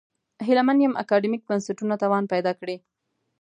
[0.45, 2.75] هیله من یم اکاډمیک بنسټونه توان پیدا کړي.